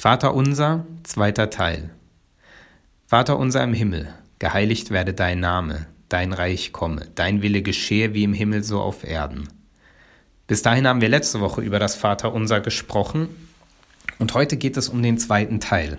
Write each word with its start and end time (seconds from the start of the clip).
Vater 0.00 0.34
unser, 0.34 0.86
zweiter 1.02 1.50
Teil. 1.50 1.90
Vater 3.06 3.38
unser 3.38 3.62
im 3.62 3.74
Himmel, 3.74 4.08
geheiligt 4.38 4.90
werde 4.90 5.12
dein 5.12 5.40
Name, 5.40 5.88
dein 6.08 6.32
Reich 6.32 6.72
komme, 6.72 7.08
dein 7.16 7.42
Wille 7.42 7.60
geschehe 7.60 8.14
wie 8.14 8.24
im 8.24 8.32
Himmel 8.32 8.64
so 8.64 8.80
auf 8.80 9.04
Erden. 9.04 9.50
Bis 10.46 10.62
dahin 10.62 10.86
haben 10.86 11.02
wir 11.02 11.10
letzte 11.10 11.40
Woche 11.40 11.60
über 11.60 11.78
das 11.78 11.96
Vater 11.96 12.32
unser 12.32 12.62
gesprochen 12.62 13.28
und 14.18 14.32
heute 14.32 14.56
geht 14.56 14.78
es 14.78 14.88
um 14.88 15.02
den 15.02 15.18
zweiten 15.18 15.60
Teil. 15.60 15.98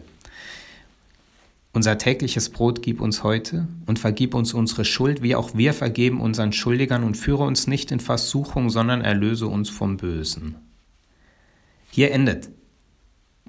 Unser 1.72 2.00
tägliches 2.00 2.50
Brot 2.50 2.82
gib 2.82 3.02
uns 3.02 3.22
heute 3.22 3.68
und 3.86 4.00
vergib 4.00 4.34
uns 4.34 4.56
unsere 4.56 4.84
Schuld, 4.84 5.22
wie 5.22 5.36
auch 5.36 5.52
wir 5.54 5.76
vergeben 5.76 6.22
unseren 6.22 6.54
Schuldigern 6.54 7.04
und 7.04 7.18
führe 7.18 7.44
uns 7.44 7.68
nicht 7.68 7.92
in 7.92 8.00
Versuchung, 8.00 8.72
sondern 8.72 9.02
erlöse 9.02 9.46
uns 9.46 9.70
vom 9.70 9.98
Bösen. 9.98 10.56
Hier 11.92 12.12
endet, 12.12 12.50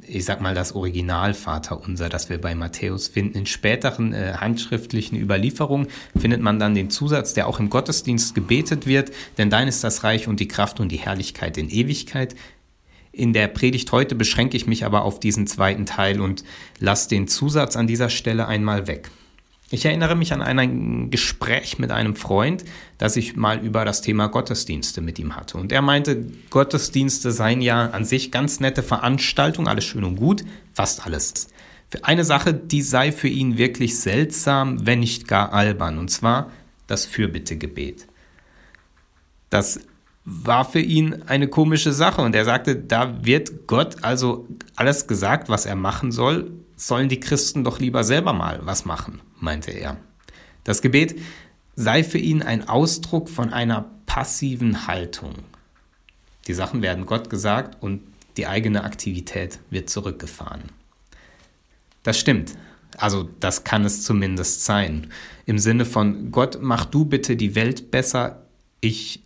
ich 0.07 0.25
sag 0.25 0.41
mal, 0.41 0.55
das 0.55 0.75
Original 0.75 1.33
Vater 1.35 1.81
unser, 1.81 2.09
das 2.09 2.29
wir 2.29 2.41
bei 2.41 2.55
Matthäus 2.55 3.09
finden. 3.09 3.39
In 3.39 3.47
späteren 3.47 4.13
äh, 4.13 4.35
handschriftlichen 4.37 5.19
Überlieferungen 5.19 5.89
findet 6.19 6.41
man 6.41 6.59
dann 6.59 6.75
den 6.75 6.91
Zusatz, 6.91 7.35
der 7.35 7.47
auch 7.47 7.61
im 7.61 7.71
Gottesdienst 7.71 8.35
gebetet 8.35 8.87
wird, 8.87 9.13
denn 9.39 9.51
dein 9.51 9.69
ist 9.69 9.85
das 9.85 10.05
Reich 10.05 10.29
und 10.29 10.41
die 10.41 10.49
Kraft 10.49 10.81
und 10.81 10.91
die 10.91 10.99
Herrlichkeit 10.99 11.57
in 11.57 11.71
Ewigkeit. 11.71 12.35
In 13.13 13.33
der 13.33 13.47
Predigt 13.47 13.93
heute 13.93 14.15
beschränke 14.15 14.57
ich 14.57 14.67
mich 14.67 14.85
aber 14.85 15.05
auf 15.05 15.21
diesen 15.21 15.47
zweiten 15.47 15.87
Teil 15.87 16.21
und 16.21 16.45
lasse 16.79 17.09
den 17.09 17.29
Zusatz 17.29 17.77
an 17.77 17.87
dieser 17.87 18.09
Stelle 18.09 18.49
einmal 18.49 18.87
weg. 18.87 19.11
Ich 19.73 19.87
erinnere 19.87 20.17
mich 20.17 20.35
an 20.35 20.43
ein 20.43 21.11
Gespräch 21.11 21.79
mit 21.79 21.91
einem 21.91 22.15
Freund, 22.15 22.63
das 22.99 23.17
ich 23.17 23.37
mal 23.37 23.59
über 23.59 23.87
das 23.87 24.03
Thema 24.03 24.27
Gottesdienste 24.27 25.01
mit 25.01 25.19
ihm 25.19 25.35
hatte. 25.35 25.57
Und 25.57 25.73
er 25.73 25.81
meinte, 25.81 26.27
Gottesdienste 26.51 27.33
seien 27.33 27.63
ja 27.63 27.89
an 27.89 28.05
sich 28.05 28.31
ganz 28.31 28.61
nette 28.61 28.83
Veranstaltungen, 28.83 29.69
alles 29.69 29.87
schön 29.87 30.05
und 30.05 30.17
gut, 30.17 30.45
fast 30.75 31.07
alles. 31.07 31.49
Eine 32.03 32.27
Sache, 32.27 32.53
die 32.53 32.83
sei 32.83 33.13
für 33.13 33.29
ihn 33.29 33.57
wirklich 33.57 33.99
seltsam, 33.99 34.85
wenn 34.85 35.01
nicht 35.01 35.27
gar 35.27 35.55
albern, 35.55 35.97
und 35.97 36.11
zwar 36.11 36.53
das 36.87 37.07
Fürbittegebet. 37.07 38.07
Das 39.49 39.81
war 40.27 40.67
für 40.67 40.81
ihn 40.81 41.23
eine 41.23 41.49
komische 41.49 41.95
Sache 41.95 42.21
und 42.21 42.35
er 42.37 42.45
sagte, 42.45 42.77
da 42.77 43.25
wird 43.25 43.67
Gott 43.67 44.05
also 44.05 44.47
alles 44.77 45.07
gesagt, 45.07 45.49
was 45.49 45.65
er 45.65 45.77
machen 45.77 46.13
soll, 46.13 46.51
sollen 46.77 47.09
die 47.09 47.21
Christen 47.21 47.65
doch 47.65 47.79
lieber 47.79 48.05
selber 48.05 48.33
mal 48.33 48.61
was 48.65 48.85
machen, 48.85 49.21
meinte 49.39 49.71
er. 49.71 49.97
Das 50.65 50.83
Gebet 50.83 51.19
sei 51.75 52.05
für 52.05 52.19
ihn 52.19 52.43
ein 52.43 52.69
Ausdruck 52.69 53.29
von 53.29 53.53
einer 53.53 53.91
passiven 54.07 54.87
Haltung. 54.87 55.35
Die 56.47 56.55
Sachen 56.55 56.83
werden 56.83 57.07
Gott 57.07 57.31
gesagt 57.31 57.83
und 57.83 58.03
die 58.37 58.47
eigene 58.47 58.85
Aktivität 58.85 59.59
wird 59.71 59.91
zurückgefahren. 59.91 60.63
Das 62.03 62.19
stimmt. 62.19 62.55
Also 62.99 63.29
das 63.41 63.65
kann 63.65 63.85
es 63.85 64.03
zumindest 64.03 64.65
sein. 64.65 65.11
Im 65.47 65.59
Sinne 65.59 65.85
von 65.85 66.31
Gott, 66.31 66.59
mach 66.61 66.85
du 66.85 67.05
bitte 67.05 67.37
die 67.37 67.55
Welt 67.55 67.91
besser, 67.91 68.47
ich 68.81 69.23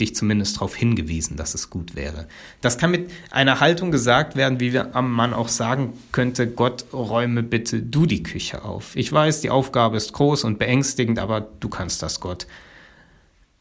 dich 0.00 0.14
zumindest 0.14 0.56
darauf 0.56 0.76
hingewiesen, 0.76 1.36
dass 1.36 1.54
es 1.54 1.70
gut 1.70 1.96
wäre. 1.96 2.28
Das 2.60 2.78
kann 2.78 2.90
mit 2.90 3.10
einer 3.30 3.60
Haltung 3.60 3.90
gesagt 3.90 4.36
werden, 4.36 4.60
wie 4.60 4.80
man 5.00 5.34
auch 5.34 5.48
sagen 5.48 5.94
könnte, 6.12 6.46
Gott 6.46 6.86
räume 6.92 7.42
bitte 7.42 7.82
du 7.82 8.06
die 8.06 8.22
Küche 8.22 8.64
auf. 8.64 8.94
Ich 8.94 9.12
weiß, 9.12 9.40
die 9.40 9.50
Aufgabe 9.50 9.96
ist 9.96 10.12
groß 10.12 10.44
und 10.44 10.58
beängstigend, 10.58 11.18
aber 11.18 11.40
du 11.40 11.68
kannst 11.68 12.02
das, 12.02 12.20
Gott. 12.20 12.46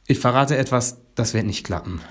Ich 0.06 0.20
verrate 0.20 0.58
etwas, 0.58 1.02
das 1.16 1.34
wird 1.34 1.46
nicht 1.46 1.66
klappen. 1.66 2.02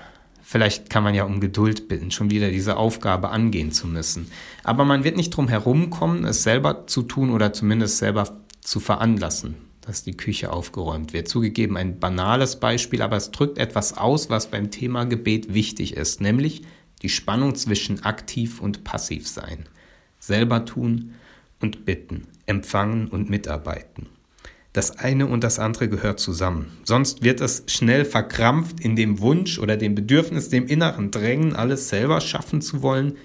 Vielleicht 0.43 0.89
kann 0.89 1.03
man 1.03 1.13
ja 1.13 1.23
um 1.23 1.39
Geduld 1.41 1.89
bitten, 1.89 2.11
schon 2.11 2.29
wieder 2.29 2.49
diese 2.51 2.77
Aufgabe 2.77 3.29
angehen 3.29 3.71
zu 3.71 3.87
müssen. 3.87 4.31
Aber 4.63 4.85
man 4.85 5.03
wird 5.03 5.17
nicht 5.17 5.31
drum 5.31 5.49
herumkommen, 5.49 6.23
es 6.25 6.43
selber 6.43 6.87
zu 6.87 7.01
tun 7.01 7.31
oder 7.31 7.51
zumindest 7.51 7.97
selber 7.97 8.37
zu 8.61 8.79
veranlassen 8.79 9.66
dass 9.87 10.03
die 10.03 10.17
Küche 10.17 10.51
aufgeräumt 10.51 11.13
wird. 11.13 11.29
Zugegeben 11.29 11.77
ein 11.77 11.99
banales 11.99 12.59
Beispiel, 12.59 13.01
aber 13.01 13.15
es 13.15 13.31
drückt 13.31 13.57
etwas 13.57 13.97
aus, 13.97 14.29
was 14.29 14.51
beim 14.51 14.69
Thema 14.69 15.05
Gebet 15.05 15.53
wichtig 15.53 15.95
ist, 15.95 16.19
nämlich 16.19 16.63
die 17.01 17.09
Spannung 17.09 17.55
zwischen 17.55 18.03
aktiv 18.03 18.59
und 18.59 18.83
passiv 18.83 19.27
sein. 19.27 19.65
Selber 20.19 20.65
tun 20.65 21.13
und 21.61 21.85
bitten, 21.85 22.27
empfangen 22.47 23.07
und 23.07 23.29
mitarbeiten. 23.29 24.07
Das 24.73 24.91
eine 24.99 25.25
und 25.25 25.43
das 25.43 25.57
andere 25.57 25.87
gehört 25.87 26.19
zusammen. 26.19 26.77
Sonst 26.83 27.23
wird 27.23 27.39
es 27.39 27.63
schnell 27.67 28.03
verkrampft 28.03 28.79
in 28.81 28.95
dem 28.95 29.21
Wunsch 29.21 29.57
oder 29.57 29.77
dem 29.77 29.95
Bedürfnis, 29.95 30.49
dem 30.49 30.67
inneren 30.67 31.11
Drängen, 31.11 31.55
alles 31.55 31.89
selber 31.89 32.19
schaffen 32.19 32.61
zu 32.61 32.81
wollen. 32.81 33.15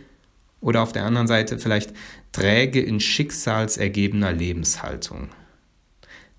Oder 0.61 0.81
auf 0.83 0.93
der 0.93 1.05
anderen 1.05 1.27
Seite 1.27 1.59
vielleicht 1.59 1.93
träge 2.31 2.81
in 2.81 3.01
schicksalsergebener 3.01 4.33
Lebenshaltung. 4.33 5.29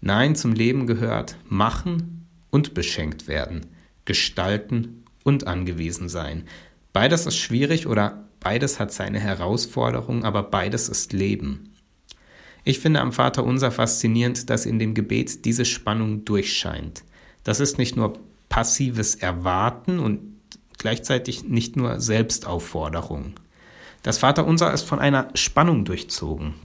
Nein, 0.06 0.36
zum 0.36 0.52
Leben 0.52 0.86
gehört 0.86 1.38
machen 1.48 2.28
und 2.52 2.74
beschenkt 2.74 3.30
werden, 3.30 3.68
gestalten 4.04 5.06
und 5.24 5.48
angewiesen 5.48 6.10
sein. 6.10 6.44
Beides 6.92 7.26
ist 7.26 7.38
schwierig 7.38 7.88
oder 7.88 8.26
beides 8.42 8.82
hat 8.82 8.92
seine 8.92 9.22
Herausforderung, 9.22 10.26
aber 10.26 10.44
beides 10.44 10.90
ist 10.90 11.14
Leben. 11.14 11.74
Ich 12.66 12.80
finde 12.80 13.00
am 13.00 13.14
Vater 13.14 13.46
unser 13.46 13.72
faszinierend, 13.72 14.50
dass 14.50 14.66
in 14.66 14.78
dem 14.78 14.94
Gebet 14.94 15.46
diese 15.46 15.64
Spannung 15.64 16.26
durchscheint. 16.26 17.06
Das 17.46 17.62
ist 17.62 17.78
nicht 17.78 17.96
nur 17.96 18.20
passives 18.50 19.16
Erwarten 19.16 20.00
und 20.00 20.20
gleichzeitig 20.80 21.46
nicht 21.46 21.78
nur 21.78 22.02
Selbstaufforderung. 22.02 23.36
Das 24.02 24.18
Vater 24.18 24.46
unser 24.46 24.74
ist 24.74 24.84
von 24.84 25.00
einer 25.00 25.30
Spannung 25.34 25.86
durchzogen. 25.86 26.56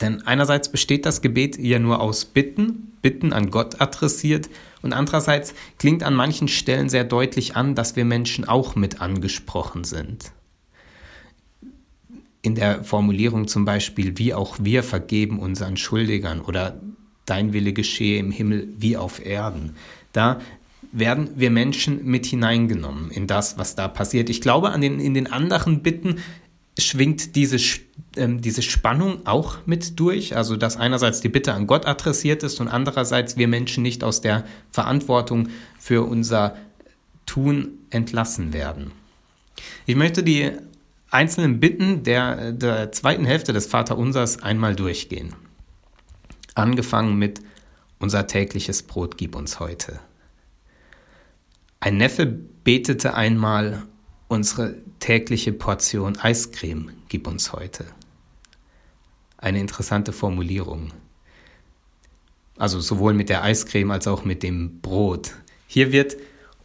Denn 0.00 0.22
einerseits 0.26 0.70
besteht 0.70 1.06
das 1.06 1.22
Gebet 1.22 1.56
ja 1.58 1.78
nur 1.78 2.00
aus 2.00 2.24
Bitten, 2.24 2.92
Bitten 3.00 3.32
an 3.32 3.50
Gott 3.50 3.80
adressiert, 3.80 4.48
und 4.82 4.92
andererseits 4.92 5.54
klingt 5.78 6.02
an 6.02 6.14
manchen 6.14 6.48
Stellen 6.48 6.88
sehr 6.88 7.04
deutlich 7.04 7.56
an, 7.56 7.74
dass 7.74 7.96
wir 7.96 8.04
Menschen 8.04 8.46
auch 8.46 8.76
mit 8.76 9.00
angesprochen 9.00 9.84
sind. 9.84 10.32
In 12.42 12.54
der 12.54 12.84
Formulierung 12.84 13.48
zum 13.48 13.64
Beispiel, 13.64 14.18
wie 14.18 14.34
auch 14.34 14.56
wir 14.60 14.82
vergeben 14.82 15.38
unseren 15.38 15.78
Schuldigern 15.78 16.40
oder 16.42 16.78
dein 17.24 17.54
Wille 17.54 17.72
geschehe 17.72 18.18
im 18.18 18.30
Himmel 18.30 18.68
wie 18.76 18.98
auf 18.98 19.24
Erden. 19.24 19.76
Da 20.12 20.40
werden 20.92 21.30
wir 21.36 21.50
Menschen 21.50 22.04
mit 22.04 22.26
hineingenommen 22.26 23.10
in 23.10 23.26
das, 23.26 23.58
was 23.58 23.74
da 23.74 23.88
passiert. 23.88 24.30
Ich 24.30 24.40
glaube, 24.40 24.70
an 24.70 24.80
den, 24.80 25.00
in 25.00 25.14
den 25.14 25.32
anderen 25.32 25.82
Bitten 25.82 26.18
schwingt 26.78 27.36
diese, 27.36 27.58
ähm, 28.16 28.40
diese 28.40 28.62
Spannung 28.62 29.26
auch 29.26 29.58
mit 29.66 29.98
durch, 29.98 30.36
also 30.36 30.56
dass 30.56 30.76
einerseits 30.76 31.20
die 31.20 31.28
Bitte 31.28 31.54
an 31.54 31.66
Gott 31.66 31.86
adressiert 31.86 32.42
ist 32.42 32.60
und 32.60 32.68
andererseits 32.68 33.36
wir 33.36 33.48
Menschen 33.48 33.82
nicht 33.82 34.02
aus 34.02 34.20
der 34.20 34.44
Verantwortung 34.70 35.48
für 35.78 36.02
unser 36.02 36.56
Tun 37.26 37.78
entlassen 37.90 38.52
werden. 38.52 38.90
Ich 39.86 39.94
möchte 39.94 40.22
die 40.22 40.50
einzelnen 41.10 41.60
Bitten 41.60 42.02
der, 42.02 42.52
der 42.52 42.90
zweiten 42.90 43.24
Hälfte 43.24 43.52
des 43.52 43.66
Vaterunsers 43.66 44.42
einmal 44.42 44.74
durchgehen. 44.74 45.34
Angefangen 46.54 47.16
mit 47.16 47.40
unser 47.98 48.26
tägliches 48.26 48.82
Brot 48.82 49.16
gib 49.16 49.36
uns 49.36 49.60
heute. 49.60 50.00
Ein 51.78 51.98
Neffe 51.98 52.26
betete 52.26 53.14
einmal 53.14 53.84
Unsere 54.28 54.76
tägliche 55.00 55.52
Portion 55.52 56.18
Eiscreme 56.18 56.92
gib 57.08 57.26
uns 57.26 57.52
heute. 57.52 57.84
Eine 59.36 59.60
interessante 59.60 60.12
Formulierung. 60.12 60.92
Also 62.56 62.80
sowohl 62.80 63.12
mit 63.12 63.28
der 63.28 63.42
Eiscreme 63.42 63.90
als 63.90 64.06
auch 64.06 64.24
mit 64.24 64.42
dem 64.42 64.80
Brot. 64.80 65.32
Hier 65.66 65.92
wird 65.92 66.16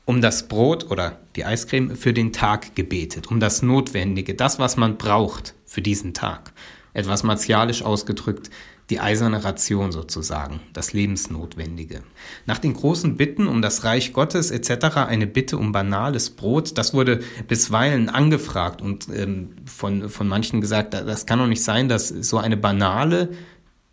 um 0.06 0.22
das 0.22 0.48
Brot 0.48 0.90
oder 0.90 1.20
die 1.36 1.46
Eiscreme 1.46 1.96
für 1.96 2.14
den 2.14 2.32
Tag 2.32 2.76
gebetet, 2.76 3.28
um 3.28 3.40
das 3.40 3.62
Notwendige, 3.62 4.34
das, 4.34 4.58
was 4.58 4.78
man 4.78 4.98
braucht 4.98 5.54
für 5.66 5.82
diesen 5.82 6.14
Tag. 6.14 6.54
Etwas 6.94 7.24
martialisch 7.24 7.84
ausgedrückt, 7.84 8.50
die 8.90 9.00
eiserne 9.00 9.44
Ration 9.44 9.92
sozusagen, 9.92 10.62
das 10.74 10.94
Lebensnotwendige. 10.94 12.02
Nach 12.46 12.58
den 12.58 12.74
großen 12.74 13.18
Bitten 13.18 13.48
um 13.48 13.62
das 13.62 13.84
Reich 13.84 14.14
Gottes 14.14 14.50
etc. 14.50 14.98
eine 14.98 15.28
Bitte 15.28 15.58
um 15.58 15.72
banales 15.72 16.32
Brot, 16.32 16.78
das 16.78 16.94
wurde 16.94 17.20
bisweilen 17.48 18.10
angefragt 18.10 18.82
und 18.82 19.08
ähm, 19.16 19.50
von, 19.66 20.10
von 20.10 20.28
manchen 20.28 20.60
gesagt, 20.60 20.94
das 20.94 21.26
kann 21.26 21.40
doch 21.40 21.48
nicht 21.48 21.64
sein, 21.64 21.88
dass 21.88 22.08
so 22.08 22.38
eine 22.38 22.58
banale 22.58 23.30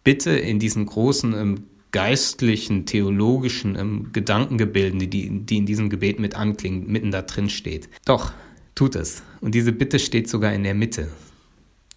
Bitte 0.03 0.31
in 0.31 0.59
diesen 0.59 0.87
großen 0.87 1.35
ähm, 1.35 1.65
geistlichen, 1.93 2.87
theologischen 2.87 3.77
ähm, 3.77 4.11
Gedankengebilden, 4.13 4.99
die, 4.99 5.31
die 5.45 5.57
in 5.57 5.67
diesem 5.67 5.91
Gebet 5.91 6.21
mit 6.21 6.37
anklingen, 6.37 6.91
mitten 6.91 7.11
da 7.11 7.23
drin 7.23 7.51
steht. 7.51 7.89
Doch, 8.05 8.33
tut 8.75 8.97
es. 8.97 9.23
Und 9.41 9.55
diese 9.55 9.73
Bitte 9.73 9.99
steht 9.99 10.29
sogar 10.29 10.53
in 10.53 10.63
der 10.63 10.75
Mitte. 10.75 11.09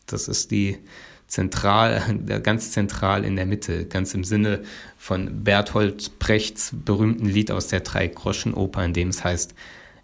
Das 0.05 0.27
ist 0.27 0.51
die 0.51 0.77
zentral, 1.29 2.19
ganz 2.43 2.71
zentral 2.71 3.23
in 3.23 3.37
der 3.37 3.45
Mitte, 3.45 3.85
ganz 3.85 4.13
im 4.13 4.25
Sinne 4.25 4.63
von 4.97 5.45
Berthold 5.45 6.19
Brechts 6.19 6.73
berühmten 6.73 7.27
Lied 7.27 7.51
aus 7.51 7.67
der 7.67 7.79
Drei-Groschen-Oper, 7.79 8.83
in 8.83 8.93
dem 8.93 9.07
es 9.07 9.23
heißt, 9.23 9.55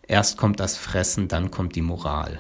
erst 0.08 0.38
kommt 0.38 0.62
das 0.62 0.78
Fressen, 0.78 1.28
dann 1.28 1.52
kommt 1.52 1.76
die 1.76 1.82
Moral. 1.82 2.40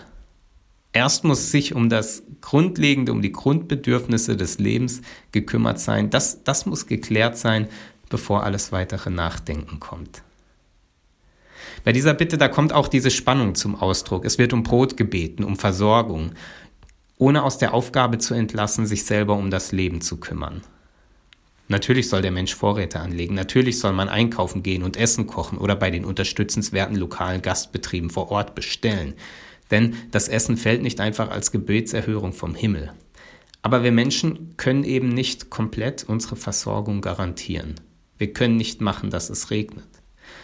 Erst 0.93 1.25
muss 1.25 1.51
sich 1.51 1.75
um 1.75 1.89
das 1.89 2.23
Grundlegende, 2.39 3.11
um 3.11 3.21
die 3.21 3.33
Grundbedürfnisse 3.33 4.37
des 4.37 4.59
Lebens 4.59 5.01
gekümmert 5.33 5.77
sein. 5.79 6.09
Das, 6.09 6.43
das 6.43 6.65
muss 6.65 6.87
geklärt 6.87 7.37
sein, 7.37 7.67
bevor 8.07 8.43
alles 8.43 8.71
weitere 8.71 9.09
Nachdenken 9.09 9.81
kommt. 9.81 10.21
Bei 11.83 11.91
dieser 11.91 12.13
Bitte, 12.13 12.37
da 12.37 12.47
kommt 12.47 12.71
auch 12.71 12.87
diese 12.87 13.11
Spannung 13.11 13.55
zum 13.55 13.75
Ausdruck. 13.75 14.23
Es 14.23 14.37
wird 14.37 14.53
um 14.53 14.63
Brot 14.63 14.95
gebeten, 14.95 15.43
um 15.43 15.57
Versorgung, 15.57 16.31
ohne 17.17 17.43
aus 17.43 17.57
der 17.57 17.73
Aufgabe 17.73 18.17
zu 18.17 18.33
entlassen, 18.33 18.85
sich 18.85 19.05
selber 19.05 19.35
um 19.35 19.49
das 19.49 19.71
Leben 19.71 20.01
zu 20.01 20.17
kümmern. 20.17 20.61
Natürlich 21.67 22.09
soll 22.09 22.21
der 22.21 22.31
Mensch 22.31 22.53
Vorräte 22.53 22.99
anlegen, 22.99 23.33
natürlich 23.33 23.79
soll 23.79 23.93
man 23.93 24.07
einkaufen 24.07 24.61
gehen 24.61 24.83
und 24.83 24.97
Essen 24.97 25.25
kochen 25.25 25.57
oder 25.57 25.75
bei 25.75 25.89
den 25.89 26.05
unterstützenswerten 26.05 26.95
lokalen 26.95 27.41
Gastbetrieben 27.41 28.11
vor 28.11 28.29
Ort 28.29 28.53
bestellen. 28.53 29.15
Denn 29.71 29.95
das 30.11 30.27
Essen 30.27 30.57
fällt 30.57 30.83
nicht 30.83 30.99
einfach 30.99 31.31
als 31.31 31.51
Gebetserhörung 31.51 32.33
vom 32.33 32.53
Himmel. 32.53 32.91
Aber 33.63 33.83
wir 33.83 33.91
Menschen 33.91 34.55
können 34.57 34.83
eben 34.83 35.09
nicht 35.09 35.49
komplett 35.49 36.03
unsere 36.03 36.35
Versorgung 36.35 37.01
garantieren. 37.01 37.73
Wir 38.19 38.31
können 38.31 38.57
nicht 38.57 38.79
machen, 38.79 39.09
dass 39.09 39.31
es 39.31 39.49
regnet. 39.49 39.87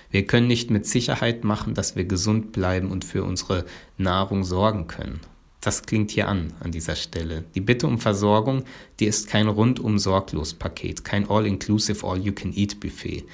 Wir 0.09 0.25
können 0.25 0.47
nicht 0.47 0.71
mit 0.71 0.87
Sicherheit 0.87 1.43
machen, 1.43 1.75
dass 1.75 1.95
wir 1.95 2.05
gesund 2.05 2.51
bleiben 2.51 2.89
und 2.89 3.05
für 3.05 3.23
unsere 3.23 3.65
Nahrung 3.97 4.43
sorgen 4.43 4.87
können. 4.87 5.19
Das 5.61 5.83
klingt 5.83 6.09
hier 6.09 6.27
an, 6.27 6.53
an 6.59 6.71
dieser 6.71 6.95
Stelle. 6.95 7.43
Die 7.53 7.61
Bitte 7.61 7.85
um 7.85 7.99
Versorgung, 7.99 8.63
die 8.99 9.05
ist 9.05 9.27
kein 9.27 9.47
rundum 9.47 9.99
sorglos 9.99 10.55
Paket, 10.55 11.03
kein 11.03 11.29
All-Inclusive 11.29 12.05
All-You-Can-Eat-Buffet, 12.05 13.25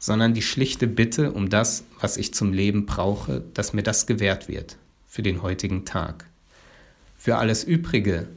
sondern 0.00 0.34
die 0.34 0.42
schlichte 0.42 0.88
Bitte 0.88 1.32
um 1.32 1.48
das, 1.48 1.84
was 2.00 2.16
ich 2.16 2.34
zum 2.34 2.52
Leben 2.52 2.86
brauche, 2.86 3.44
dass 3.54 3.72
mir 3.72 3.84
das 3.84 4.06
gewährt 4.06 4.48
wird, 4.48 4.76
für 5.06 5.22
den 5.22 5.42
heutigen 5.42 5.84
Tag. 5.84 6.26
Für 7.16 7.36
alles 7.36 7.62
Übrige 7.62 8.28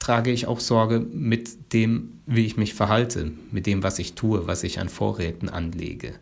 trage 0.00 0.32
ich 0.32 0.48
auch 0.48 0.60
Sorge 0.60 0.98
mit 0.98 1.72
dem, 1.72 2.20
wie 2.26 2.46
ich 2.46 2.56
mich 2.56 2.74
verhalte, 2.74 3.30
mit 3.52 3.66
dem, 3.66 3.84
was 3.84 4.00
ich 4.00 4.14
tue, 4.14 4.48
was 4.48 4.64
ich 4.64 4.80
an 4.80 4.88
Vorräten 4.88 5.48
anlege. 5.48 6.14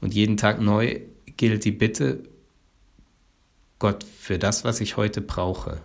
Und 0.00 0.12
jeden 0.12 0.36
Tag 0.36 0.60
neu 0.60 1.00
gilt 1.36 1.64
die 1.64 1.70
Bitte, 1.70 2.24
Gott, 3.82 4.04
für 4.04 4.38
das, 4.38 4.62
was 4.62 4.80
ich 4.80 4.96
heute 4.96 5.20
brauche, 5.20 5.80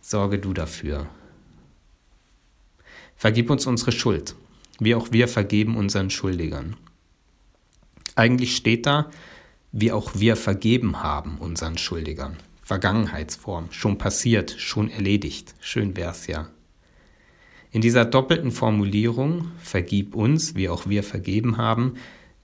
sorge 0.00 0.40
du 0.40 0.52
dafür. 0.52 1.06
Vergib 3.14 3.50
uns 3.50 3.68
unsere 3.68 3.92
Schuld, 3.92 4.34
wie 4.80 4.96
auch 4.96 5.12
wir 5.12 5.28
vergeben 5.28 5.76
unseren 5.76 6.10
Schuldigern. 6.10 6.74
Eigentlich 8.16 8.56
steht 8.56 8.86
da, 8.86 9.12
wie 9.70 9.92
auch 9.92 10.16
wir 10.16 10.34
vergeben 10.34 11.04
haben 11.04 11.38
unseren 11.38 11.78
Schuldigern. 11.78 12.36
Vergangenheitsform, 12.62 13.70
schon 13.70 13.96
passiert, 13.96 14.50
schon 14.58 14.90
erledigt. 14.90 15.54
Schön 15.60 15.96
wär's 15.96 16.26
ja. 16.26 16.48
In 17.70 17.80
dieser 17.80 18.04
doppelten 18.04 18.50
Formulierung, 18.50 19.52
vergib 19.62 20.16
uns, 20.16 20.56
wie 20.56 20.68
auch 20.68 20.88
wir 20.88 21.04
vergeben 21.04 21.58
haben, 21.58 21.94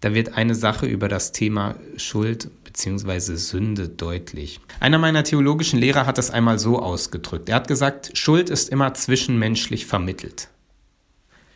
da 0.00 0.14
wird 0.14 0.34
eine 0.34 0.54
Sache 0.54 0.86
über 0.86 1.08
das 1.08 1.32
Thema 1.32 1.74
Schuld 1.96 2.50
bzw. 2.64 3.34
Sünde 3.34 3.88
deutlich. 3.88 4.60
Einer 4.78 4.98
meiner 4.98 5.24
theologischen 5.24 5.80
Lehrer 5.80 6.06
hat 6.06 6.18
es 6.18 6.30
einmal 6.30 6.58
so 6.58 6.78
ausgedrückt. 6.78 7.48
Er 7.48 7.56
hat 7.56 7.68
gesagt, 7.68 8.16
Schuld 8.16 8.48
ist 8.48 8.68
immer 8.68 8.94
zwischenmenschlich 8.94 9.86
vermittelt. 9.86 10.48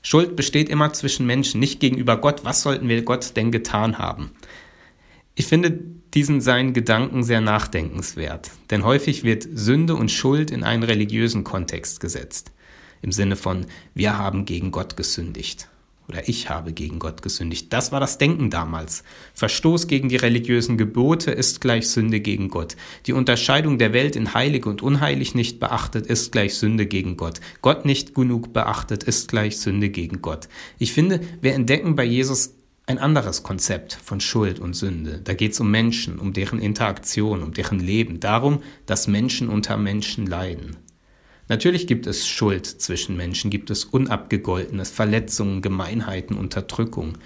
Schuld 0.02 0.34
besteht 0.34 0.68
immer 0.68 0.92
zwischen 0.92 1.26
Menschen, 1.26 1.60
nicht 1.60 1.78
gegenüber 1.78 2.16
Gott. 2.16 2.44
Was 2.44 2.62
sollten 2.62 2.88
wir 2.88 3.02
Gott 3.02 3.36
denn 3.36 3.52
getan 3.52 3.98
haben? 3.98 4.32
Ich 5.36 5.46
finde 5.46 5.78
diesen 6.12 6.40
seinen 6.40 6.72
Gedanken 6.72 7.22
sehr 7.22 7.40
nachdenkenswert, 7.40 8.50
denn 8.70 8.84
häufig 8.84 9.22
wird 9.22 9.46
Sünde 9.50 9.94
und 9.94 10.10
Schuld 10.10 10.50
in 10.50 10.64
einen 10.64 10.82
religiösen 10.82 11.44
Kontext 11.44 12.00
gesetzt. 12.00 12.50
Im 13.00 13.12
Sinne 13.12 13.36
von, 13.36 13.66
wir 13.94 14.18
haben 14.18 14.44
gegen 14.44 14.72
Gott 14.72 14.96
gesündigt 14.96 15.68
oder 16.08 16.28
ich 16.28 16.50
habe 16.50 16.72
gegen 16.72 16.98
Gott 16.98 17.22
gesündigt. 17.22 17.72
Das 17.72 17.92
war 17.92 18.00
das 18.00 18.18
Denken 18.18 18.50
damals. 18.50 19.04
Verstoß 19.34 19.86
gegen 19.86 20.08
die 20.08 20.16
religiösen 20.16 20.76
Gebote 20.76 21.30
ist 21.30 21.60
gleich 21.60 21.88
Sünde 21.88 22.20
gegen 22.20 22.48
Gott. 22.48 22.76
Die 23.06 23.12
Unterscheidung 23.12 23.78
der 23.78 23.92
Welt 23.92 24.16
in 24.16 24.34
heilig 24.34 24.66
und 24.66 24.82
unheilig 24.82 25.34
nicht 25.34 25.60
beachtet 25.60 26.06
ist 26.06 26.32
gleich 26.32 26.54
Sünde 26.54 26.86
gegen 26.86 27.16
Gott. 27.16 27.40
Gott 27.62 27.84
nicht 27.84 28.14
genug 28.14 28.52
beachtet 28.52 29.04
ist 29.04 29.28
gleich 29.28 29.58
Sünde 29.58 29.90
gegen 29.90 30.22
Gott. 30.22 30.48
Ich 30.78 30.92
finde, 30.92 31.20
wir 31.40 31.54
entdecken 31.54 31.94
bei 31.94 32.04
Jesus 32.04 32.54
ein 32.86 32.98
anderes 32.98 33.42
Konzept 33.42 33.94
von 33.94 34.20
Schuld 34.20 34.58
und 34.58 34.74
Sünde. 34.74 35.20
Da 35.22 35.34
geht 35.34 35.52
es 35.52 35.60
um 35.60 35.70
Menschen, 35.70 36.18
um 36.18 36.32
deren 36.32 36.58
Interaktion, 36.58 37.42
um 37.42 37.52
deren 37.52 37.78
Leben, 37.78 38.18
darum, 38.18 38.62
dass 38.86 39.06
Menschen 39.06 39.48
unter 39.48 39.76
Menschen 39.76 40.26
leiden. 40.26 40.76
Natürlich 41.48 41.86
gibt 41.86 42.06
es 42.06 42.26
Schuld 42.26 42.66
zwischen 42.66 43.16
Menschen, 43.16 43.50
gibt 43.50 43.70
es 43.70 43.84
Unabgegoltenes, 43.84 44.90
Verletzungen, 44.90 45.60
Gemeinheiten, 45.60 46.36
Unterdrückung. 46.36 47.18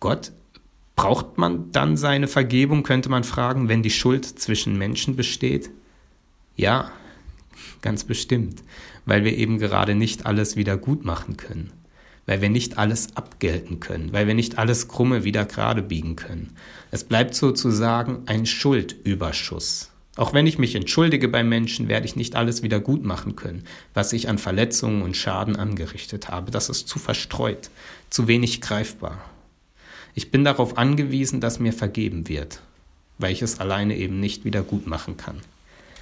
Gott, 0.00 0.32
braucht 0.96 1.38
man 1.38 1.70
dann 1.72 1.96
seine 1.96 2.28
Vergebung, 2.28 2.82
könnte 2.82 3.08
man 3.08 3.24
fragen, 3.24 3.68
wenn 3.68 3.82
die 3.82 3.90
Schuld 3.90 4.24
zwischen 4.24 4.78
Menschen 4.78 5.16
besteht? 5.16 5.70
Ja, 6.56 6.90
ganz 7.82 8.04
bestimmt, 8.04 8.62
weil 9.06 9.24
wir 9.24 9.36
eben 9.36 9.58
gerade 9.58 9.94
nicht 9.94 10.26
alles 10.26 10.56
wieder 10.56 10.76
gut 10.76 11.04
machen 11.04 11.36
können, 11.36 11.72
weil 12.26 12.40
wir 12.40 12.50
nicht 12.50 12.78
alles 12.78 13.16
abgelten 13.16 13.78
können, 13.78 14.12
weil 14.12 14.26
wir 14.26 14.34
nicht 14.34 14.58
alles 14.58 14.88
Krumme 14.88 15.22
wieder 15.22 15.44
gerade 15.44 15.82
biegen 15.82 16.16
können. 16.16 16.56
Es 16.90 17.04
bleibt 17.04 17.34
sozusagen 17.34 18.22
ein 18.26 18.44
Schuldüberschuss. 18.44 19.90
Auch 20.18 20.32
wenn 20.32 20.48
ich 20.48 20.58
mich 20.58 20.74
entschuldige 20.74 21.28
bei 21.28 21.44
Menschen, 21.44 21.86
werde 21.86 22.04
ich 22.04 22.16
nicht 22.16 22.34
alles 22.34 22.64
wieder 22.64 22.80
gut 22.80 23.04
machen 23.04 23.36
können, 23.36 23.62
was 23.94 24.12
ich 24.12 24.28
an 24.28 24.38
Verletzungen 24.38 25.02
und 25.02 25.16
Schaden 25.16 25.54
angerichtet 25.54 26.28
habe. 26.28 26.50
Das 26.50 26.68
ist 26.68 26.88
zu 26.88 26.98
verstreut, 26.98 27.70
zu 28.10 28.26
wenig 28.26 28.60
greifbar. 28.60 29.24
Ich 30.14 30.32
bin 30.32 30.42
darauf 30.42 30.76
angewiesen, 30.76 31.40
dass 31.40 31.60
mir 31.60 31.72
vergeben 31.72 32.28
wird, 32.28 32.60
weil 33.18 33.30
ich 33.30 33.42
es 33.42 33.60
alleine 33.60 33.96
eben 33.96 34.18
nicht 34.18 34.44
wieder 34.44 34.62
gut 34.62 34.88
machen 34.88 35.16
kann. 35.16 35.36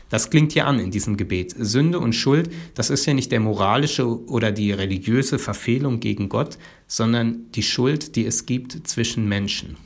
Das 0.09 0.31
klingt 0.31 0.53
hier 0.53 0.67
an 0.67 0.79
in 0.79 0.91
diesem 0.91 1.19
Gebet. 1.19 1.55
Sünde 1.55 1.99
und 1.99 2.15
Schuld, 2.15 2.51
das 2.75 2.89
ist 2.89 3.05
ja 3.05 3.13
nicht 3.13 3.33
der 3.33 3.41
moralische 3.41 4.07
oder 4.31 4.51
die 4.51 4.73
religiöse 4.73 5.39
Verfehlung 5.39 6.01
gegen 6.01 6.31
Gott, 6.31 6.57
sondern 6.87 7.53
die 7.53 7.63
Schuld, 7.63 8.17
die 8.17 8.25
es 8.25 8.47
gibt 8.47 8.89
zwischen 8.89 9.29
Menschen 9.29 9.77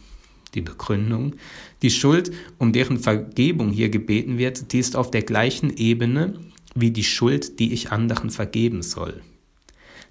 die 0.55 0.61
Begründung. 0.61 1.35
Die 1.83 1.91
Schuld, 1.91 2.33
um 2.59 2.73
deren 2.73 2.99
Vergebung 2.99 3.71
hier 3.71 3.89
gebeten 3.89 4.39
wird, 4.39 4.73
die 4.73 4.79
ist 4.79 4.97
auf 4.97 5.11
der 5.11 5.23
gleichen 5.23 5.77
Ebene 5.77 6.39
wie 6.75 6.91
die 6.91 7.05
Schuld, 7.05 7.59
die 7.59 7.73
ich 7.73 7.91
anderen 7.91 8.31
vergeben 8.31 8.83
soll. 8.83 9.23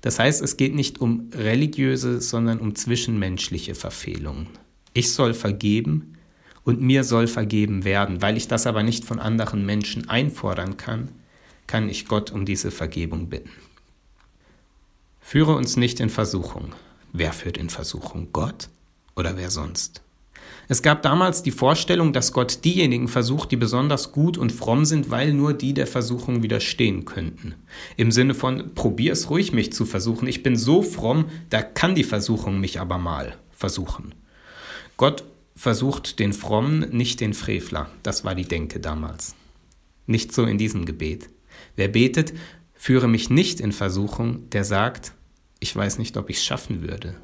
Das 0.02 0.20
heißt, 0.20 0.42
es 0.42 0.58
geht 0.58 0.76
nicht 0.76 1.02
um 1.02 1.30
religiöse, 1.34 2.22
sondern 2.22 2.60
um 2.60 2.76
zwischenmenschliche 2.76 3.76
Verfehlungen. 3.76 4.48
Ich 4.94 5.12
soll 5.14 5.34
vergeben 5.34 6.18
und 6.64 6.82
mir 6.82 7.04
soll 7.04 7.28
vergeben 7.28 7.84
werden. 7.84 8.22
Weil 8.22 8.38
ich 8.38 8.48
das 8.48 8.68
aber 8.68 8.84
nicht 8.84 9.06
von 9.06 9.20
anderen 9.20 9.66
Menschen 9.66 10.10
einfordern 10.10 10.78
kann, 10.78 11.10
kann 11.68 11.90
ich 11.90 12.08
Gott 12.08 12.32
um 12.32 12.46
diese 12.46 12.72
Vergebung 12.72 13.30
bitten. 13.30 13.52
Führe 15.20 15.56
uns 15.56 15.78
nicht 15.78 16.00
in 16.00 16.10
Versuchung. 16.10 16.74
Wer 17.14 17.34
führt 17.34 17.58
in 17.58 17.70
Versuchung? 17.70 18.30
Gott 18.32 18.70
oder 19.16 19.38
wer 19.38 19.52
sonst? 19.52 20.02
Es 20.72 20.84
gab 20.84 21.02
damals 21.02 21.42
die 21.42 21.50
Vorstellung, 21.50 22.14
dass 22.14 22.32
Gott 22.32 22.64
diejenigen 22.64 23.08
versucht, 23.08 23.52
die 23.52 23.56
besonders 23.56 24.12
gut 24.12 24.38
und 24.38 24.52
fromm 24.52 24.86
sind, 24.86 25.10
weil 25.10 25.34
nur 25.34 25.54
die 25.54 25.74
der 25.74 25.88
Versuchung 25.88 26.44
widerstehen 26.44 27.06
könnten. 27.06 27.56
Im 27.98 28.12
Sinne 28.12 28.36
von, 28.36 28.76
probier 28.76 29.14
es 29.14 29.32
ruhig, 29.32 29.52
mich 29.52 29.74
zu 29.74 29.88
versuchen. 29.88 30.28
Ich 30.28 30.44
bin 30.44 30.56
so 30.56 30.84
fromm, 30.84 31.26
da 31.50 31.64
kann 31.64 31.96
die 31.96 32.04
Versuchung 32.04 32.60
mich 32.60 32.80
aber 32.80 33.00
mal 33.00 33.36
versuchen. 33.50 34.14
Gott 34.96 35.24
versucht 35.56 36.20
den 36.20 36.34
Frommen, 36.34 36.88
nicht 36.92 37.20
den 37.20 37.34
Frevler. 37.34 37.90
Das 38.04 38.24
war 38.24 38.36
die 38.36 38.48
Denke 38.48 38.80
damals. 38.80 39.34
Nicht 40.06 40.36
so 40.36 40.46
in 40.46 40.60
diesem 40.60 40.86
Gebet. 40.86 41.32
Wer 41.78 41.88
betet, 41.88 42.32
führe 42.76 43.08
mich 43.08 43.32
nicht 43.32 43.60
in 43.60 43.72
Versuchung, 43.72 44.48
der 44.52 44.64
sagt, 44.64 45.14
ich 45.60 45.76
weiß 45.76 45.98
nicht, 45.98 46.16
ob 46.16 46.30
ich 46.30 46.38
es 46.38 46.46
schaffen 46.46 46.84
würde. 46.84 47.16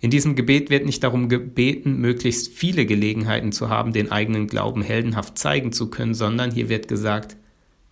In 0.00 0.10
diesem 0.10 0.36
Gebet 0.36 0.70
wird 0.70 0.86
nicht 0.86 1.02
darum 1.02 1.28
gebeten, 1.28 1.98
möglichst 1.98 2.52
viele 2.52 2.86
Gelegenheiten 2.86 3.52
zu 3.52 3.68
haben, 3.68 3.92
den 3.92 4.12
eigenen 4.12 4.46
Glauben 4.46 4.82
heldenhaft 4.82 5.38
zeigen 5.38 5.72
zu 5.72 5.90
können, 5.90 6.14
sondern 6.14 6.50
hier 6.50 6.68
wird 6.68 6.88
gesagt, 6.88 7.36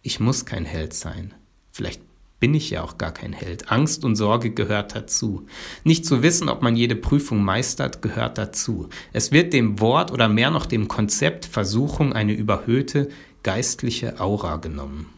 ich 0.03 0.21
muss 0.21 0.45
kein 0.45 0.65
Held 0.65 0.95
sein. 0.95 1.35
Vielleicht 1.73 2.01
bin 2.39 2.55
ich 2.55 2.71
ja 2.71 2.83
auch 2.83 2.99
gar 2.99 3.13
kein 3.13 3.33
Held. 3.33 3.73
Angst 3.73 4.05
und 4.05 4.15
Sorge 4.15 4.51
gehört 4.51 4.95
dazu. 4.95 5.47
Nicht 5.85 6.05
zu 6.07 6.23
wissen, 6.23 6.49
ob 6.49 6.63
man 6.63 6.77
jede 6.77 6.95
Prüfung 6.95 7.43
meistert, 7.43 8.03
gehört 8.03 8.39
dazu. 8.39 8.89
Es 9.13 9.33
wird 9.33 9.53
dem 9.53 9.81
Wort 9.81 10.13
oder 10.13 10.29
mehr 10.29 10.51
noch 10.51 10.67
dem 10.67 10.87
Konzept 10.87 11.47
Versuchung 11.47 12.13
eine 12.13 12.35
überhöhte 12.35 13.09
geistliche 13.43 14.21
Aura 14.21 14.57
genommen. 14.57 15.16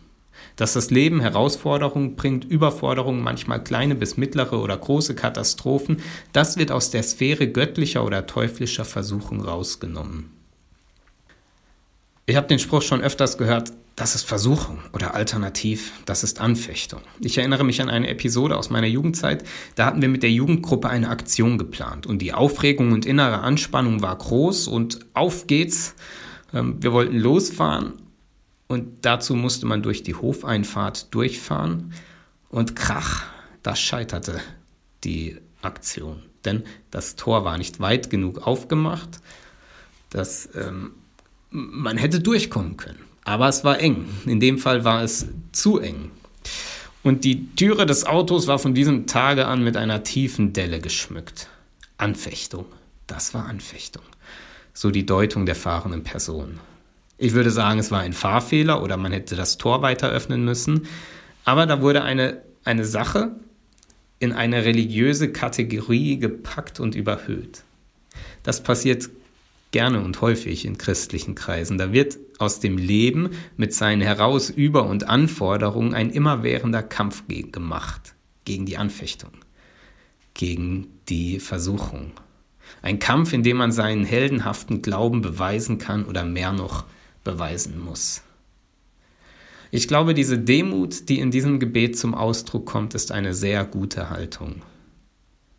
Dass 0.59 0.73
das 0.73 0.91
Leben 0.91 1.21
Herausforderungen 1.21 2.17
bringt, 2.17 2.45
Überforderungen, 2.45 3.23
manchmal 3.23 3.63
kleine 3.63 3.95
bis 3.95 4.17
mittlere 4.17 4.61
oder 4.61 4.77
große 4.77 5.15
Katastrophen, 5.15 6.03
das 6.33 6.59
wird 6.59 6.73
aus 6.73 6.91
der 6.91 7.05
Sphäre 7.05 7.47
göttlicher 7.49 8.05
oder 8.05 8.27
teuflischer 8.27 8.85
Versuchung 8.85 9.41
rausgenommen. 9.41 10.31
Ich 12.27 12.37
habe 12.37 12.49
den 12.49 12.59
Spruch 12.59 12.83
schon 12.83 13.01
öfters 13.01 13.39
gehört, 13.39 13.73
das 13.95 14.17
ist 14.17 14.25
Versuchung 14.25 14.81
oder 14.93 15.15
alternativ, 15.15 15.93
das 16.07 16.25
ist 16.25 16.41
Anfechtung. 16.41 17.01
Ich 17.21 17.39
erinnere 17.39 17.65
mich 17.65 17.81
an 17.81 17.89
eine 17.89 18.09
Episode 18.09 18.57
aus 18.57 18.69
meiner 18.69 18.89
Jugendzeit, 18.89 19.45
da 19.77 19.87
hatten 19.87 20.03
wir 20.03 20.09
mit 20.09 20.25
der 20.25 20.33
Jugendgruppe 20.33 20.89
eine 20.89 21.09
Aktion 21.09 21.57
geplant 21.57 22.07
und 22.07 22.21
die 22.21 22.35
Aufregung 22.35 22.91
und 22.91 23.07
innere 23.07 23.41
Anspannung 23.43 24.03
war 24.03 24.19
groß 24.19 24.67
und 24.67 25.07
auf 25.15 25.47
geht's. 25.47 25.95
Ähm, 26.53 26.83
wir 26.83 26.93
wollten 26.93 27.17
losfahren 27.17 27.93
und 28.69 29.05
dazu 29.05 29.35
musste 29.35 29.67
man 29.67 29.83
durch 29.83 30.03
die 30.03 30.15
Hofeinfahrt 30.15 31.13
durchfahren 31.13 31.93
und 32.51 32.77
krach, 32.77 33.27
das 33.63 33.81
scheiterte 33.81 34.41
die 35.05 35.39
Aktion, 35.63 36.23
denn 36.45 36.63
das 36.91 37.17
Tor 37.17 37.45
war 37.45 37.59
nicht 37.59 37.81
weit 37.81 38.11
genug 38.11 38.47
aufgemacht, 38.47 39.21
dass 40.11 40.49
ähm, 40.55 40.93
man 41.51 41.97
hätte 41.97 42.21
durchkommen 42.21 42.77
können. 42.77 43.01
Aber 43.25 43.49
es 43.49 43.65
war 43.65 43.81
eng. 43.81 44.07
In 44.25 44.41
dem 44.41 44.59
Fall 44.59 44.85
war 44.85 45.03
es 45.03 45.27
zu 45.53 45.79
eng. 45.79 46.11
Und 47.03 47.25
die 47.25 47.55
Türe 47.55 47.87
des 47.87 48.05
Autos 48.05 48.47
war 48.47 48.59
von 48.59 48.75
diesem 48.75 49.07
Tage 49.07 49.47
an 49.47 49.63
mit 49.63 49.77
einer 49.77 50.03
tiefen 50.03 50.53
Delle 50.53 50.81
geschmückt. 50.81 51.49
Anfechtung. 51.97 52.67
Das 53.07 53.35
war 53.35 53.47
Anfechtung. 53.47 54.03
So 54.73 54.91
die 54.91 55.07
Deutung 55.07 55.47
der 55.47 55.55
fahrenden 55.55 56.05
Person. 56.05 56.61
Ich 57.19 57.35
würde 57.35 57.51
sagen, 57.51 57.81
es 57.81 57.91
war 57.91 58.01
ein 58.01 58.13
Fahrfehler 58.13 58.83
oder 58.83 58.97
man 58.97 59.13
hätte 59.13 59.35
das 59.35 59.59
Tor 59.59 59.83
weiter 59.83 60.09
öffnen 60.09 60.45
müssen. 60.45 60.87
Aber 61.45 61.67
da 61.67 61.83
wurde 61.83 62.05
eine, 62.05 62.43
eine 62.65 62.85
Sache 62.85 63.33
in 64.21 64.33
eine 64.33 64.65
religiöse 64.65 65.33
Kategorie 65.33 66.19
gepackt 66.19 66.81
und 66.81 66.95
überhöht. 66.95 67.65
Das 68.45 68.63
passiert 68.63 69.11
gerne 69.73 70.01
und 70.01 70.21
häufig 70.21 70.65
in 70.65 70.79
christlichen 70.79 71.35
Kreisen. 71.35 71.77
Da 71.77 71.93
wird 71.93 72.19
aus 72.39 72.61
dem 72.61 72.79
Leben 72.79 73.31
mit 73.57 73.75
seinen 73.75 74.01
Heraus-, 74.01 74.51
Über- 74.51 74.87
und 74.87 75.09
Anforderungen 75.09 75.95
ein 75.95 76.11
immerwährender 76.11 76.83
Kampf 76.83 77.25
gemacht 77.29 78.15
gegen 78.45 78.65
die 78.65 78.79
Anfechtung, 78.79 79.33
gegen 80.35 80.87
die 81.09 81.41
Versuchung. 81.41 82.13
Ein 82.81 82.99
Kampf, 82.99 83.33
in 83.33 83.43
dem 83.43 83.57
man 83.57 83.73
seinen 83.73 84.05
heldenhaften 84.05 84.83
Glauben 84.83 85.21
beweisen 85.21 85.79
kann 85.79 86.05
oder 86.05 86.25
mehr 86.25 86.53
noch 86.53 86.85
beweisen 87.29 87.79
muss. 87.79 88.23
Ich 89.71 89.87
glaube, 89.87 90.15
diese 90.15 90.39
Demut, 90.39 91.11
die 91.11 91.19
in 91.19 91.31
diesem 91.31 91.61
Gebet 91.61 91.99
zum 91.99 92.15
Ausdruck 92.15 92.65
kommt, 92.65 92.95
ist 92.95 93.13
eine 93.13 93.35
sehr 93.35 93.67
gute 93.67 94.09
Haltung. 94.09 94.63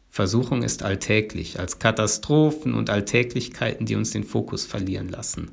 Versuchung 0.09 0.63
ist 0.63 0.81
alltäglich, 0.81 1.59
als 1.59 1.77
Katastrophen 1.77 2.73
und 2.73 2.89
Alltäglichkeiten, 2.89 3.85
die 3.85 3.95
uns 3.95 4.09
den 4.09 4.23
Fokus 4.23 4.65
verlieren 4.65 5.09
lassen. 5.09 5.51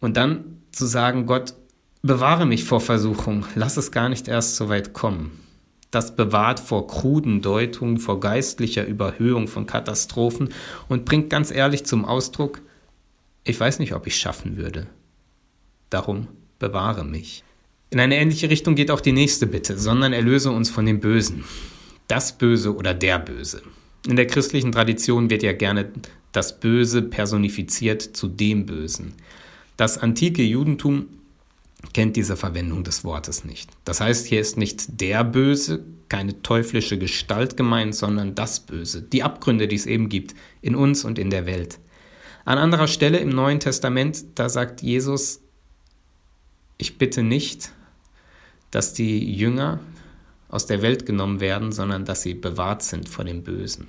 Und 0.00 0.16
dann 0.16 0.62
zu 0.72 0.86
sagen, 0.86 1.26
Gott, 1.26 1.52
bewahre 2.00 2.46
mich 2.46 2.64
vor 2.64 2.80
Versuchung, 2.80 3.44
lass 3.54 3.76
es 3.76 3.92
gar 3.92 4.08
nicht 4.08 4.28
erst 4.28 4.56
so 4.56 4.70
weit 4.70 4.94
kommen. 4.94 5.40
Das 5.90 6.16
bewahrt 6.16 6.58
vor 6.58 6.86
kruden 6.86 7.42
Deutungen, 7.42 7.98
vor 7.98 8.18
geistlicher 8.18 8.86
Überhöhung 8.86 9.46
von 9.46 9.66
Katastrophen 9.66 10.48
und 10.88 11.04
bringt 11.04 11.28
ganz 11.28 11.50
ehrlich 11.50 11.84
zum 11.84 12.06
Ausdruck, 12.06 12.62
ich 13.44 13.58
weiß 13.58 13.78
nicht, 13.78 13.94
ob 13.94 14.06
ich 14.06 14.16
schaffen 14.16 14.56
würde. 14.56 14.86
Darum 15.90 16.28
bewahre 16.58 17.04
mich. 17.04 17.44
In 17.90 18.00
eine 18.00 18.16
ähnliche 18.16 18.50
Richtung 18.50 18.74
geht 18.74 18.90
auch 18.90 19.00
die 19.00 19.12
nächste 19.12 19.46
Bitte, 19.46 19.78
sondern 19.78 20.12
erlöse 20.12 20.50
uns 20.50 20.70
von 20.70 20.86
dem 20.86 21.00
Bösen 21.00 21.44
das 22.08 22.36
Böse 22.36 22.74
oder 22.74 22.94
der 22.94 23.18
Böse. 23.18 23.62
In 24.06 24.16
der 24.16 24.26
christlichen 24.26 24.72
Tradition 24.72 25.30
wird 25.30 25.42
ja 25.42 25.52
gerne 25.52 25.90
das 26.32 26.60
Böse 26.60 27.02
personifiziert 27.02 28.02
zu 28.02 28.28
dem 28.28 28.66
Bösen. 28.66 29.14
Das 29.76 29.98
antike 29.98 30.42
Judentum 30.42 31.06
kennt 31.92 32.16
diese 32.16 32.36
Verwendung 32.36 32.84
des 32.84 33.04
Wortes 33.04 33.44
nicht. 33.44 33.70
Das 33.84 34.00
heißt, 34.00 34.26
hier 34.26 34.40
ist 34.40 34.56
nicht 34.56 35.00
der 35.00 35.24
Böse, 35.24 35.84
keine 36.08 36.42
teuflische 36.42 36.98
Gestalt 36.98 37.56
gemeint, 37.56 37.94
sondern 37.94 38.34
das 38.34 38.60
Böse, 38.60 39.02
die 39.02 39.22
Abgründe, 39.22 39.68
die 39.68 39.76
es 39.76 39.86
eben 39.86 40.08
gibt, 40.08 40.34
in 40.60 40.74
uns 40.74 41.04
und 41.04 41.18
in 41.18 41.30
der 41.30 41.46
Welt. 41.46 41.78
An 42.44 42.58
anderer 42.58 42.88
Stelle 42.88 43.18
im 43.18 43.30
Neuen 43.30 43.60
Testament, 43.60 44.24
da 44.34 44.48
sagt 44.48 44.82
Jesus, 44.82 45.40
ich 46.76 46.98
bitte 46.98 47.22
nicht, 47.22 47.72
dass 48.70 48.92
die 48.92 49.34
Jünger 49.34 49.80
aus 50.48 50.66
der 50.66 50.82
Welt 50.82 51.06
genommen 51.06 51.40
werden, 51.40 51.72
sondern 51.72 52.04
dass 52.04 52.22
sie 52.22 52.34
bewahrt 52.34 52.82
sind 52.82 53.08
vor 53.08 53.24
dem 53.24 53.42
Bösen. 53.42 53.86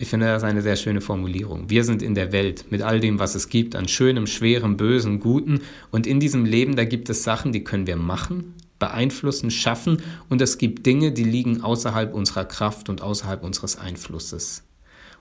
Ich 0.00 0.08
finde 0.08 0.26
das 0.26 0.44
eine 0.44 0.62
sehr 0.62 0.76
schöne 0.76 1.00
Formulierung. 1.00 1.68
Wir 1.68 1.82
sind 1.82 2.02
in 2.02 2.14
der 2.14 2.30
Welt 2.30 2.70
mit 2.70 2.82
all 2.82 3.00
dem, 3.00 3.18
was 3.18 3.34
es 3.34 3.48
gibt, 3.48 3.74
an 3.74 3.88
schönem, 3.88 4.28
schwerem, 4.28 4.76
bösen, 4.76 5.18
guten. 5.18 5.62
Und 5.90 6.06
in 6.06 6.20
diesem 6.20 6.44
Leben, 6.44 6.76
da 6.76 6.84
gibt 6.84 7.10
es 7.10 7.24
Sachen, 7.24 7.50
die 7.52 7.64
können 7.64 7.88
wir 7.88 7.96
machen, 7.96 8.54
beeinflussen, 8.78 9.50
schaffen. 9.50 10.00
Und 10.28 10.40
es 10.40 10.56
gibt 10.56 10.86
Dinge, 10.86 11.10
die 11.10 11.24
liegen 11.24 11.62
außerhalb 11.62 12.14
unserer 12.14 12.44
Kraft 12.44 12.88
und 12.88 13.02
außerhalb 13.02 13.42
unseres 13.42 13.76
Einflusses. 13.76 14.62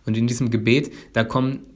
Und 0.08 0.18
in 0.18 0.26
diesem 0.26 0.50
Gebet, 0.50 0.92
da 1.14 1.24
kommen 1.24 1.68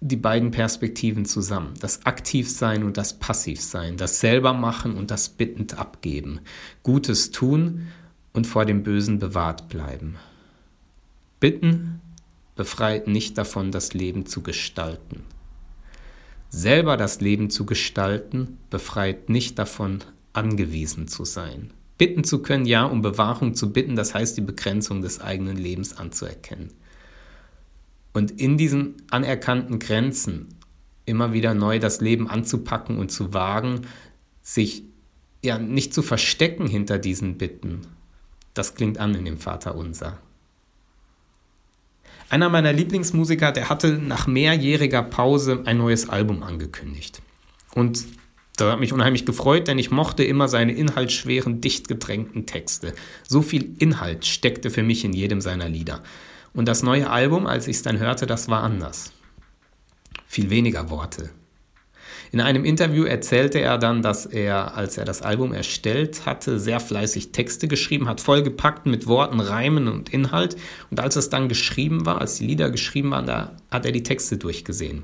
die 0.00 0.16
beiden 0.16 0.52
Perspektiven 0.52 1.26
zusammen. 1.26 1.74
Das 1.80 2.06
Aktivsein 2.06 2.84
und 2.84 2.96
das 2.96 3.18
Passivsein. 3.18 3.96
Das 3.96 4.20
selber 4.20 4.52
machen 4.52 4.94
und 4.94 5.10
das 5.10 5.28
bittend 5.28 5.78
abgeben. 5.78 6.40
Gutes 6.84 7.32
tun 7.32 7.88
und 8.32 8.46
vor 8.46 8.64
dem 8.64 8.84
Bösen 8.84 9.18
bewahrt 9.18 9.68
bleiben. 9.68 10.16
Bitten 11.40 12.00
befreit 12.54 13.08
nicht 13.08 13.36
davon, 13.36 13.72
das 13.72 13.94
Leben 13.94 14.26
zu 14.26 14.42
gestalten. 14.42 15.24
Selber 16.50 16.96
das 16.96 17.20
Leben 17.20 17.50
zu 17.50 17.66
gestalten 17.66 18.58
befreit 18.70 19.28
nicht 19.28 19.58
davon, 19.58 20.04
angewiesen 20.32 21.08
zu 21.08 21.24
sein. 21.24 21.72
Bitten 21.98 22.22
zu 22.22 22.42
können, 22.42 22.66
ja, 22.66 22.84
um 22.84 23.02
Bewahrung 23.02 23.54
zu 23.54 23.72
bitten, 23.72 23.96
das 23.96 24.14
heißt 24.14 24.36
die 24.36 24.42
Begrenzung 24.42 25.02
des 25.02 25.20
eigenen 25.20 25.56
Lebens 25.56 25.96
anzuerkennen. 25.96 26.70
Und 28.12 28.30
in 28.40 28.58
diesen 28.58 29.02
anerkannten 29.10 29.78
Grenzen 29.78 30.48
immer 31.06 31.32
wieder 31.32 31.54
neu 31.54 31.78
das 31.78 32.00
Leben 32.00 32.28
anzupacken 32.28 32.98
und 32.98 33.10
zu 33.10 33.32
wagen, 33.34 33.82
sich 34.42 34.84
ja 35.42 35.58
nicht 35.58 35.94
zu 35.94 36.02
verstecken 36.02 36.66
hinter 36.66 36.98
diesen 36.98 37.38
Bitten. 37.38 37.82
Das 38.54 38.74
klingt 38.74 38.98
an 38.98 39.14
in 39.14 39.24
dem 39.24 39.38
Vater 39.38 39.74
unser. 39.74 40.18
Einer 42.28 42.48
meiner 42.48 42.72
Lieblingsmusiker, 42.72 43.52
der 43.52 43.68
hatte 43.68 43.98
nach 43.98 44.26
mehrjähriger 44.26 45.02
Pause 45.02 45.62
ein 45.64 45.78
neues 45.78 46.08
Album 46.08 46.42
angekündigt. 46.42 47.20
Und 47.74 48.06
das 48.56 48.72
hat 48.72 48.80
mich 48.80 48.92
unheimlich 48.92 49.26
gefreut, 49.26 49.68
denn 49.68 49.78
ich 49.78 49.90
mochte 49.90 50.24
immer 50.24 50.48
seine 50.48 50.72
inhaltsschweren, 50.72 51.60
dicht 51.60 51.88
gedrängten 51.88 52.46
Texte. 52.46 52.94
So 53.26 53.42
viel 53.42 53.74
Inhalt 53.78 54.26
steckte 54.26 54.70
für 54.70 54.82
mich 54.82 55.04
in 55.04 55.12
jedem 55.12 55.40
seiner 55.40 55.68
Lieder. 55.68 56.02
Und 56.54 56.66
das 56.66 56.82
neue 56.82 57.08
Album, 57.08 57.46
als 57.46 57.66
ich 57.66 57.76
es 57.76 57.82
dann 57.82 57.98
hörte, 57.98 58.26
das 58.26 58.48
war 58.48 58.62
anders. 58.62 59.12
Viel 60.26 60.50
weniger 60.50 60.90
Worte. 60.90 61.30
In 62.32 62.40
einem 62.40 62.64
Interview 62.64 63.04
erzählte 63.04 63.60
er 63.60 63.76
dann, 63.76 64.00
dass 64.00 64.24
er, 64.24 64.74
als 64.74 64.96
er 64.96 65.04
das 65.04 65.20
Album 65.20 65.52
erstellt 65.52 66.24
hatte, 66.24 66.58
sehr 66.58 66.80
fleißig 66.80 67.32
Texte 67.32 67.68
geschrieben 67.68 68.08
hat, 68.08 68.22
vollgepackt 68.22 68.86
mit 68.86 69.06
Worten, 69.06 69.38
Reimen 69.38 69.86
und 69.86 70.08
Inhalt. 70.08 70.56
Und 70.90 70.98
als 70.98 71.16
es 71.16 71.28
dann 71.28 71.50
geschrieben 71.50 72.06
war, 72.06 72.22
als 72.22 72.36
die 72.36 72.46
Lieder 72.46 72.70
geschrieben 72.70 73.10
waren, 73.10 73.26
da 73.26 73.56
hat 73.70 73.84
er 73.84 73.92
die 73.92 74.02
Texte 74.02 74.38
durchgesehen 74.38 75.02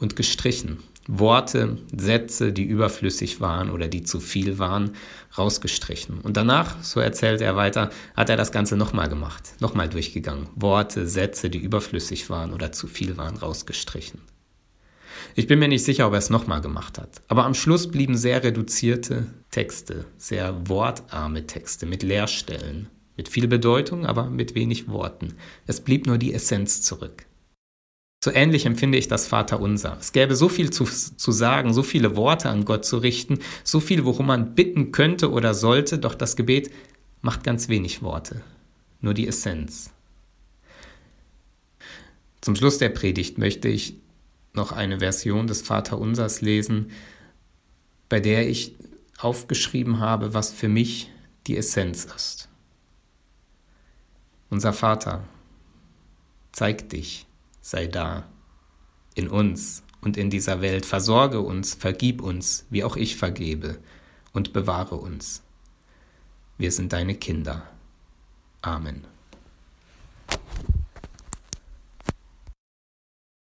und 0.00 0.16
gestrichen. 0.16 0.82
Worte, 1.06 1.78
Sätze, 1.94 2.52
die 2.52 2.64
überflüssig 2.64 3.40
waren 3.40 3.70
oder 3.70 3.88
die 3.88 4.04
zu 4.04 4.20
viel 4.20 4.58
waren, 4.58 4.92
rausgestrichen. 5.36 6.20
Und 6.20 6.36
danach, 6.36 6.82
so 6.82 7.00
erzählt 7.00 7.40
er 7.40 7.56
weiter, 7.56 7.90
hat 8.16 8.30
er 8.30 8.36
das 8.36 8.52
Ganze 8.52 8.76
nochmal 8.76 9.08
gemacht, 9.08 9.54
nochmal 9.60 9.88
durchgegangen. 9.88 10.48
Worte, 10.54 11.06
Sätze, 11.06 11.50
die 11.50 11.58
überflüssig 11.58 12.30
waren 12.30 12.52
oder 12.52 12.72
zu 12.72 12.86
viel 12.86 13.16
waren, 13.16 13.36
rausgestrichen. 13.36 14.20
Ich 15.34 15.46
bin 15.46 15.58
mir 15.58 15.68
nicht 15.68 15.84
sicher, 15.84 16.06
ob 16.06 16.12
er 16.12 16.18
es 16.18 16.30
nochmal 16.30 16.60
gemacht 16.60 16.98
hat. 16.98 17.20
Aber 17.28 17.44
am 17.44 17.54
Schluss 17.54 17.90
blieben 17.90 18.16
sehr 18.16 18.42
reduzierte 18.42 19.26
Texte, 19.50 20.04
sehr 20.16 20.68
wortarme 20.68 21.46
Texte 21.46 21.86
mit 21.86 22.02
Leerstellen, 22.02 22.88
mit 23.16 23.28
viel 23.28 23.48
Bedeutung, 23.48 24.06
aber 24.06 24.30
mit 24.30 24.54
wenig 24.54 24.88
Worten. 24.88 25.34
Es 25.66 25.80
blieb 25.80 26.06
nur 26.06 26.18
die 26.18 26.32
Essenz 26.32 26.82
zurück. 26.82 27.26
So 28.24 28.30
ähnlich 28.30 28.64
empfinde 28.64 28.96
ich 28.96 29.06
das 29.06 29.26
Vaterunser. 29.26 29.98
Es 30.00 30.12
gäbe 30.12 30.34
so 30.34 30.48
viel 30.48 30.70
zu, 30.70 30.86
zu 30.86 31.30
sagen, 31.30 31.74
so 31.74 31.82
viele 31.82 32.16
Worte 32.16 32.48
an 32.48 32.64
Gott 32.64 32.86
zu 32.86 32.96
richten, 32.96 33.40
so 33.64 33.80
viel, 33.80 34.06
worum 34.06 34.28
man 34.28 34.54
bitten 34.54 34.92
könnte 34.92 35.30
oder 35.30 35.52
sollte, 35.52 35.98
doch 35.98 36.14
das 36.14 36.34
Gebet 36.34 36.70
macht 37.20 37.44
ganz 37.44 37.68
wenig 37.68 38.00
Worte, 38.00 38.40
nur 39.02 39.12
die 39.12 39.28
Essenz. 39.28 39.90
Zum 42.40 42.56
Schluss 42.56 42.78
der 42.78 42.88
Predigt 42.88 43.36
möchte 43.36 43.68
ich 43.68 43.96
noch 44.54 44.72
eine 44.72 45.00
Version 45.00 45.46
des 45.46 45.60
Vaterunsers 45.60 46.40
lesen, 46.40 46.92
bei 48.08 48.20
der 48.20 48.48
ich 48.48 48.74
aufgeschrieben 49.18 49.98
habe, 49.98 50.32
was 50.32 50.50
für 50.50 50.70
mich 50.70 51.10
die 51.46 51.58
Essenz 51.58 52.06
ist. 52.06 52.48
Unser 54.48 54.72
Vater, 54.72 55.24
zeig 56.52 56.88
dich 56.88 57.26
sei 57.64 57.86
da, 57.86 58.28
in 59.14 59.26
uns 59.26 59.82
und 60.02 60.18
in 60.18 60.28
dieser 60.28 60.60
Welt. 60.60 60.84
Versorge 60.84 61.40
uns, 61.40 61.72
vergib 61.72 62.20
uns, 62.20 62.66
wie 62.68 62.84
auch 62.84 62.94
ich 62.94 63.16
vergebe, 63.16 63.78
und 64.34 64.52
bewahre 64.52 64.96
uns. 64.96 65.42
Wir 66.58 66.70
sind 66.70 66.92
deine 66.92 67.14
Kinder. 67.14 67.66
Amen. 68.60 69.06